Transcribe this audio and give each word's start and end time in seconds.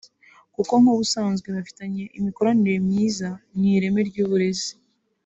kuko 0.55 0.73
n’ubusanzwe 0.81 1.47
bafitanye 1.55 2.03
imikoranire 2.17 2.77
myiza 2.87 3.27
mu 3.55 3.63
ireme 3.75 4.01
ry’uburezi 4.09 4.71